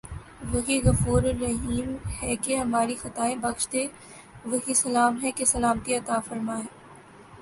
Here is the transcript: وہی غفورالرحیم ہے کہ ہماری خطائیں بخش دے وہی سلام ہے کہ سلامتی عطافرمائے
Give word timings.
وہی 0.53 0.79
غفورالرحیم 0.83 1.95
ہے 2.21 2.35
کہ 2.43 2.55
ہماری 2.57 2.95
خطائیں 3.01 3.35
بخش 3.41 3.67
دے 3.73 3.85
وہی 4.45 4.73
سلام 4.73 5.19
ہے 5.23 5.31
کہ 5.31 5.45
سلامتی 5.45 5.95
عطافرمائے 5.95 6.63